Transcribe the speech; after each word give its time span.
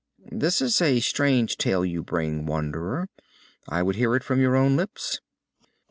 "This 0.31 0.61
is 0.61 0.81
a 0.81 0.99
strange 0.99 1.57
tale 1.57 1.85
you 1.85 2.01
bring, 2.01 2.47
wanderer. 2.47 3.07
I 3.69 3.83
would 3.83 3.97
hear 3.97 4.15
it 4.15 4.23
from 4.23 4.41
your 4.41 4.55
own 4.55 4.75
lips." 4.75 5.21